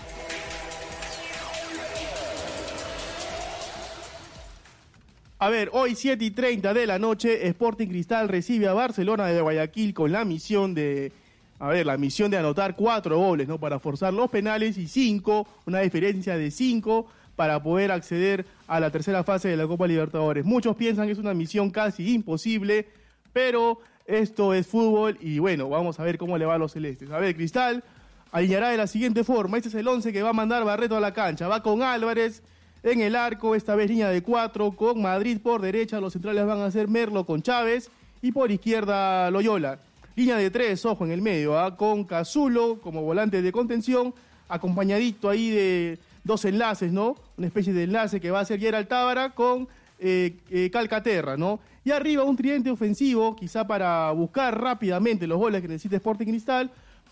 A 5.44 5.50
ver, 5.50 5.72
hoy 5.74 5.94
7 5.94 6.24
y 6.24 6.32
30 6.32 6.74
de 6.74 6.88
la 6.88 6.98
noche, 7.00 7.46
Sporting 7.50 7.88
Cristal 7.88 8.30
recibe 8.30 8.70
a 8.70 8.74
Barcelona 8.74 9.26
de 9.26 9.42
Guayaquil 9.42 9.94
con 9.94 10.10
la 10.10 10.24
misión 10.24 10.74
de, 10.74 11.12
a 11.60 11.68
ver, 11.68 11.86
la 11.86 11.98
misión 11.98 12.32
de 12.32 12.38
anotar 12.38 12.78
cuatro 12.78 13.18
goles, 13.18 13.46
¿no? 13.50 13.60
Para 13.60 13.78
forzar 13.78 14.14
los 14.14 14.30
penales 14.30 14.78
y 14.78 14.88
cinco, 14.88 15.46
una 15.66 15.82
diferencia 15.82 16.38
de 16.38 16.50
cinco 16.50 17.08
para 17.36 17.62
poder 17.62 17.92
acceder 17.92 18.46
a 18.68 18.80
la 18.80 18.90
tercera 18.90 19.26
fase 19.26 19.50
de 19.50 19.58
la 19.58 19.68
Copa 19.68 19.86
Libertadores. 19.86 20.46
Muchos 20.46 20.78
piensan 20.78 21.08
que 21.08 21.12
es 21.12 21.20
una 21.20 21.34
misión 21.34 21.72
casi 21.72 22.14
imposible, 22.14 22.88
pero 23.34 23.80
esto 24.06 24.54
es 24.54 24.66
fútbol 24.66 25.18
y 25.20 25.40
bueno, 25.40 25.68
vamos 25.68 26.00
a 26.00 26.04
ver 26.04 26.18
cómo 26.18 26.38
le 26.38 26.46
va 26.46 26.56
a 26.56 26.58
los 26.58 26.72
celestes. 26.72 27.12
A 27.12 27.20
ver, 27.20 27.36
Cristal 27.36 27.84
alineará 28.32 28.70
de 28.70 28.78
la 28.78 28.88
siguiente 28.88 29.26
forma. 29.26 29.58
Este 29.58 29.68
es 29.68 29.76
el 29.76 29.90
11 29.90 30.14
que 30.14 30.24
va 30.24 30.30
a 30.30 30.34
mandar 30.34 30.64
Barreto 30.64 30.96
a 30.96 31.02
la 31.02 31.14
cancha. 31.14 31.50
Va 31.50 31.62
con 31.62 31.84
Álvarez 31.84 32.44
en 32.84 33.00
el 33.00 33.16
arco, 33.16 33.56
esta 33.56 33.76
vez 33.76 33.90
línea 33.90 34.10
de 34.10 34.22
cuatro, 34.22 34.72
con 34.72 35.02
Madrid 35.02 35.40
por 35.42 35.62
derecha. 35.62 36.02
Los 36.02 36.14
centrales 36.14 36.46
van 36.46 36.62
a 36.62 36.70
ser 36.70 36.88
Merlo 36.90 37.26
con 37.26 37.42
Chávez 37.42 37.90
y 38.22 38.32
por 38.32 38.52
izquierda 38.52 39.32
Loyola. 39.32 39.80
Línea 40.16 40.38
de 40.38 40.52
tres, 40.52 40.86
ojo 40.86 41.06
en 41.06 41.12
el 41.12 41.22
medio, 41.22 41.58
¿ah? 41.58 41.76
con 41.76 42.04
Cazulo 42.04 42.80
como 42.82 43.02
volante 43.02 43.42
de 43.42 43.52
contención, 43.52 44.14
acompañadito 44.48 45.30
ahí 45.30 45.50
de 45.50 46.00
dos 46.24 46.46
enlaces, 46.46 46.92
¿no? 46.92 47.16
Una 47.38 47.48
especie 47.48 47.74
de 47.74 47.84
enlace 47.84 48.22
que 48.22 48.30
va 48.30 48.42
a 48.42 48.46
ser 48.46 48.60
Gerald 48.60 48.88
Tábara 48.88 49.32
con 49.32 49.68
eh, 49.98 50.36
eh, 50.52 50.70
Calcaterra, 50.72 51.36
¿no? 51.36 51.60
Y 51.84 51.92
arriba 51.92 52.24
un 52.24 52.38
tridente 52.38 52.70
ofensivo, 52.70 53.36
quizá 53.36 53.66
para 53.66 54.12
buscar 54.12 54.60
rápidamente 54.62 55.26
los 55.26 55.40
goles 55.40 55.62
que 55.62 55.68
necesita 55.68 55.96
Sporting 55.96 56.28
Cristal, 56.28 56.70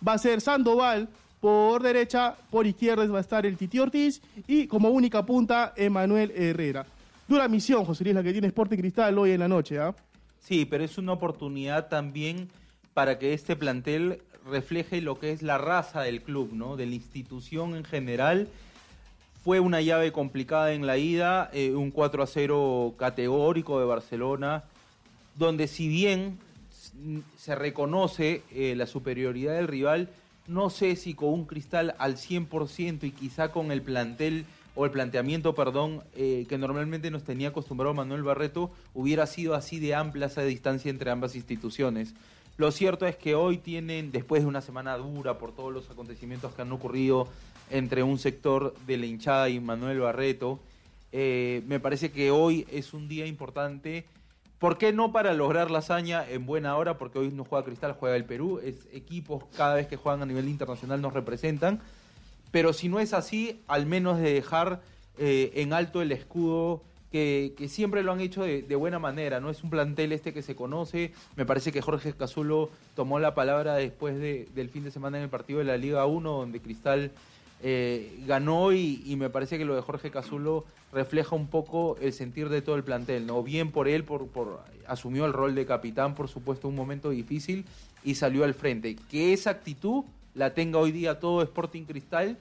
va 0.08 0.14
a 0.14 0.18
ser 0.18 0.40
Sandoval 0.40 1.10
por 1.42 1.82
derecha, 1.82 2.36
por 2.52 2.68
izquierda 2.68 3.06
va 3.08 3.18
a 3.18 3.22
estar 3.22 3.46
el 3.46 3.58
Titi 3.58 3.80
Ortiz 3.80 4.22
y 4.48 4.68
como 4.68 4.90
única 4.90 5.26
punta 5.26 5.74
Emanuel 5.76 6.32
Herrera. 6.36 6.86
Dura 7.28 7.48
misión, 7.48 7.84
José 7.84 8.04
Luis, 8.04 8.16
la 8.16 8.24
que 8.24 8.32
tiene 8.32 8.48
Sporting 8.48 8.78
Cristal 8.78 9.18
hoy 9.18 9.32
en 9.32 9.40
la 9.40 9.48
noche, 9.48 9.80
¿ah? 9.80 9.94
Sí, 10.40 10.66
pero 10.66 10.84
es 10.84 10.98
una 10.98 11.14
oportunidad 11.14 11.90
también 11.90 12.48
para 12.94 13.18
que 13.18 13.34
este 13.34 13.56
plantel 13.56 14.22
refleje 14.46 15.02
lo 15.02 15.20
que 15.20 15.32
es 15.32 15.42
la 15.42 15.58
raza 15.58 16.02
del 16.02 16.22
club, 16.22 16.52
¿no? 16.54 16.78
De 16.78 16.86
la 16.86 16.96
institución 16.96 17.76
en 17.76 17.86
general. 17.86 18.48
Fue 19.44 19.60
una 19.60 19.82
llave 19.82 20.12
complicada 20.12 20.74
en 20.74 20.86
la 20.86 20.98
ida, 20.98 21.50
eh, 21.54 21.72
un 21.72 21.90
4 21.90 22.22
a 22.22 22.28
0 22.28 22.94
categórico 22.98 23.80
de 23.80 23.86
Barcelona, 23.86 24.64
donde 25.36 25.68
si 25.68 25.88
bien 25.88 26.38
se 27.38 27.56
reconoce 27.56 28.44
eh, 28.52 28.76
la 28.76 28.86
superioridad 28.86 29.56
del 29.56 29.68
rival, 29.68 30.10
no 30.48 30.70
sé 30.70 30.96
si 30.96 31.14
con 31.14 31.30
un 31.30 31.46
cristal 31.46 31.96
al 31.98 32.18
100% 32.18 33.04
y 33.04 33.12
quizá 33.12 33.52
con 33.52 33.72
el 33.72 33.82
plantel 33.82 34.46
o 34.76 34.86
el 34.86 34.92
planteamiento, 34.92 35.54
perdón, 35.54 36.04
eh, 36.16 36.46
que 36.48 36.58
normalmente 36.58 37.12
nos 37.12 37.24
tenía 37.24 37.50
acostumbrado 37.50 37.94
Manuel 37.94 38.24
Barreto, 38.24 38.72
hubiera 38.94 39.28
sido 39.28 39.56
así 39.56 39.80
de 39.80 39.96
amplia 39.96 40.28
esa 40.28 40.44
distancia 40.44 40.90
entre 40.90 41.12
ambas 41.12 41.36
instituciones. 41.36 42.14
Lo 42.58 42.72
cierto 42.72 43.06
es 43.06 43.16
que 43.16 43.36
hoy 43.36 43.58
tienen, 43.58 44.12
después 44.12 44.44
de 44.44 44.48
una 44.48 44.62
semana 44.62 44.98
dura 44.98 45.38
por 45.38 45.54
todos 45.54 45.74
los 45.74 45.90
acontecimientos 45.90 46.54
que 46.54 46.62
han 46.62 46.72
ocurrido 46.72 47.28
entre 47.70 48.04
un 48.04 48.20
sector 48.20 48.76
de 48.86 48.98
la 48.98 49.06
hinchada 49.06 49.50
y 49.50 49.60
Manuel 49.60 50.00
Barreto, 50.00 50.60
eh, 51.12 51.64
me 51.68 51.80
parece 51.80 52.12
que 52.12 52.32
hoy 52.32 52.66
es 52.72 52.94
un 52.94 53.08
día 53.08 53.26
importante. 53.26 54.06
¿Por 54.62 54.78
qué 54.78 54.94
no 54.94 55.12
para 55.12 55.34
lograr 55.34 55.72
la 55.72 55.80
hazaña 55.80 56.24
en 56.30 56.46
buena 56.46 56.78
hora? 56.78 57.00
Porque 57.00 57.18
hoy 57.18 57.32
no 57.32 57.44
juega 57.44 57.66
Cristal, 57.66 57.94
juega 57.94 58.16
el 58.16 58.26
Perú. 58.26 58.60
Es 58.64 58.88
equipos 58.94 59.46
cada 59.58 59.74
vez 59.74 59.88
que 59.88 59.96
juegan 59.96 60.22
a 60.22 60.28
nivel 60.28 60.48
internacional 60.48 61.02
nos 61.02 61.14
representan. 61.14 61.80
Pero 62.52 62.72
si 62.72 62.88
no 62.88 63.00
es 63.00 63.14
así, 63.14 63.64
al 63.68 63.88
menos 63.88 64.20
de 64.20 64.32
dejar 64.32 64.84
eh, 65.18 65.52
en 65.56 65.74
alto 65.74 66.04
el 66.04 66.12
escudo 66.12 66.84
que, 67.12 67.56
siempre 67.70 68.04
lo 68.04 68.12
han 68.12 68.22
hecho 68.22 68.44
de, 68.44 68.76
buena 68.76 69.00
manera. 69.00 69.40
No 69.40 69.50
es 69.50 69.64
un 69.64 69.72
plantel 69.72 70.12
este 70.12 70.32
que 70.32 70.44
se 70.44 70.56
conoce. 70.56 71.12
Me 71.36 71.48
parece 71.48 71.72
que 71.72 71.82
Jorge 71.82 72.14
Cazulo 72.14 72.70
tomó 72.96 73.18
la 73.18 73.34
palabra 73.34 73.74
después 73.74 74.20
de- 74.20 74.48
del 74.54 74.70
fin 74.70 74.84
de 74.84 74.92
semana 74.92 75.18
en 75.18 75.24
el 75.24 75.30
partido 75.32 75.58
de 75.58 75.66
la 75.66 75.78
Liga 75.78 76.06
1, 76.06 76.30
donde 76.38 76.62
Cristal 76.62 77.10
eh, 77.64 78.24
ganó 78.28 78.74
y, 78.74 79.02
y 79.08 79.16
me 79.16 79.32
parece 79.32 79.58
que 79.58 79.66
lo 79.66 79.74
de 79.74 79.82
Jorge 79.82 80.12
Cazulo 80.12 80.66
refleja 80.92 81.36
un 81.36 81.48
poco 81.48 81.98
el 82.02 82.14
sentir 82.14 82.50
de 82.50 82.62
todo 82.62 82.76
el 82.76 82.84
plantel, 82.84 83.26
¿no? 83.26 83.44
Bien 83.44 83.72
por 83.72 83.88
él, 83.88 84.04
por, 84.04 84.28
asumió 84.88 85.26
el 85.26 85.34
rol 85.34 85.56
de 85.56 85.66
capitán, 85.66 86.16
por 86.16 86.28
supuesto, 86.28 86.68
un 86.68 86.76
momento 86.76 87.10
difícil 87.10 87.66
y 88.04 88.16
salió 88.16 88.44
al 88.44 88.54
frente. 88.54 88.96
Que 89.10 89.34
esa 89.34 89.52
actitud 89.52 90.04
la 90.34 90.54
tenga 90.54 90.80
hoy 90.80 90.92
día 90.92 91.20
todo 91.20 91.42
Sporting 91.42 91.84
Cristal 91.84 92.38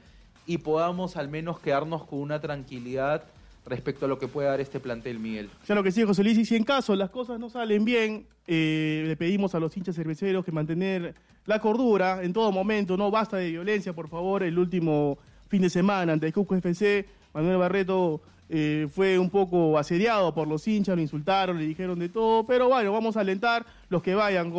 y 0.47 0.59
podamos 0.59 1.17
al 1.17 1.29
menos 1.29 1.61
quedarnos 1.61 2.05
con 2.05 2.21
una 2.21 2.41
tranquilidad 2.41 3.25
respecto 3.67 4.07
a 4.07 4.09
lo 4.09 4.19
que 4.19 4.27
puede 4.27 4.49
dar 4.49 4.61
este 4.61 4.81
plantel, 4.81 5.21
Miguel. 5.21 5.49
Claro 5.67 5.83
que 5.83 5.93
sí, 5.93 6.03
José 6.03 6.25
Luis, 6.25 6.39
y 6.39 6.45
si 6.45 6.57
en 6.57 6.65
caso 6.65 6.97
las 6.97 7.11
cosas 7.11 7.39
no 7.39 7.51
salen 7.51 7.85
bien, 7.85 8.27
eh, 8.47 9.05
le 9.07 9.17
pedimos 9.17 9.55
a 9.55 9.61
los 9.61 9.77
hinchas 9.77 9.95
cerveceros 9.95 10.45
que 10.45 10.51
mantener 10.51 11.15
la 11.47 11.61
cordura 11.61 12.23
en 12.23 12.33
todo 12.33 12.51
momento, 12.51 12.97
no 12.97 13.11
basta 13.11 13.37
de 13.37 13.51
violencia, 13.51 13.93
por 13.93 14.09
favor. 14.09 14.43
El 14.43 14.59
último 14.59 15.19
fin 15.49 15.63
de 15.63 15.71
semana 15.71 16.13
ante 16.13 16.27
el 16.27 16.33
Cusco 16.33 16.57
FC, 16.57 17.07
Manuel 17.33 17.59
Barreto 17.59 18.23
eh, 18.51 18.89
fue 18.93 19.19
un 19.19 19.31
poco 19.31 19.79
asediado 19.79 20.35
por 20.35 20.49
los 20.49 20.67
hinchas, 20.67 20.97
lo 20.97 21.01
insultaron, 21.03 21.57
le 21.59 21.67
dijeron 21.67 21.99
de 21.99 22.09
todo, 22.09 22.45
pero 22.45 22.69
bueno, 22.69 22.93
vamos 22.93 23.17
a 23.17 23.21
alentar 23.21 23.65
los 23.89 24.03
que 24.03 24.15
vayan 24.15 24.53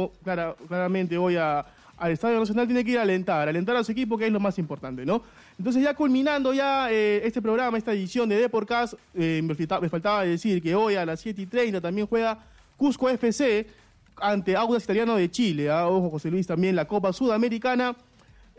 claramente 0.67 1.17
hoy 1.17 1.35
al 1.35 1.65
Estadio 2.11 2.39
Nacional, 2.39 2.65
tiene 2.67 2.83
que 2.83 2.91
ir 2.91 2.97
a 2.99 3.03
alentar, 3.03 3.47
alentar 3.47 3.75
a 3.75 3.83
su 3.83 3.91
equipo, 3.91 4.17
que 4.17 4.25
es 4.25 4.31
lo 4.31 4.39
más 4.39 4.57
importante, 4.57 5.05
¿no? 5.05 5.21
Entonces 5.59 5.83
ya 5.83 5.93
culminando 5.93 6.53
ya 6.53 6.91
eh, 6.91 7.21
este 7.23 7.41
programa, 7.41 7.77
esta 7.77 7.93
edición 7.93 8.27
de 8.29 8.37
Deporcast, 8.37 8.95
eh, 9.13 9.41
me, 9.43 9.53
falta- 9.53 9.79
me 9.79 9.89
faltaba 9.89 10.23
decir 10.23 10.61
que 10.63 10.73
hoy 10.73 10.95
a 10.95 11.05
las 11.05 11.19
7 11.19 11.41
y 11.41 11.45
30 11.45 11.79
también 11.81 12.07
juega 12.07 12.39
Cusco 12.77 13.07
FC 13.09 13.67
ante 14.15 14.55
Audas 14.55 14.83
Italiano 14.83 15.15
de 15.15 15.29
Chile. 15.29 15.69
¿ah? 15.69 15.87
Ojo, 15.87 16.09
José 16.09 16.31
Luis, 16.31 16.47
también 16.47 16.75
la 16.75 16.85
Copa 16.85 17.13
Sudamericana, 17.13 17.95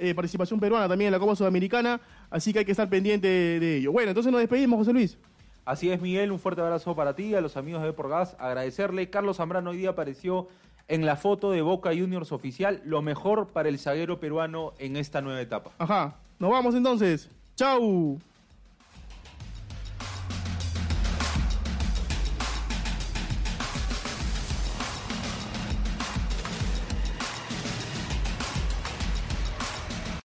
eh, 0.02 0.14
participación 0.14 0.60
peruana 0.60 0.88
también 0.88 1.08
en 1.08 1.12
la 1.12 1.18
Copa 1.18 1.36
Sudamericana, 1.36 2.00
así 2.30 2.52
que 2.52 2.60
hay 2.60 2.64
que 2.64 2.72
estar 2.72 2.88
pendiente 2.88 3.28
de, 3.28 3.60
de 3.60 3.76
ello. 3.78 3.92
Bueno, 3.92 4.10
entonces 4.10 4.32
nos 4.32 4.40
despedimos, 4.40 4.78
José 4.78 4.92
Luis. 4.92 5.16
Así 5.64 5.90
es, 5.90 6.00
Miguel, 6.00 6.32
un 6.32 6.40
fuerte 6.40 6.60
abrazo 6.60 6.96
para 6.96 7.14
ti, 7.14 7.34
a 7.34 7.40
los 7.40 7.56
amigos 7.56 7.82
de 7.82 7.92
Porgas, 7.92 8.36
agradecerle. 8.40 9.10
Carlos 9.10 9.36
Zambrano 9.36 9.70
hoy 9.70 9.76
día 9.76 9.90
apareció 9.90 10.48
en 10.88 11.06
la 11.06 11.16
foto 11.16 11.52
de 11.52 11.62
Boca 11.62 11.90
Juniors 11.90 12.32
oficial, 12.32 12.82
lo 12.84 13.00
mejor 13.00 13.48
para 13.48 13.68
el 13.68 13.78
zaguero 13.78 14.18
peruano 14.18 14.72
en 14.78 14.96
esta 14.96 15.20
nueva 15.22 15.40
etapa. 15.40 15.70
Ajá, 15.78 16.16
nos 16.38 16.50
vamos 16.50 16.74
entonces. 16.74 17.30
Chau. 17.54 18.18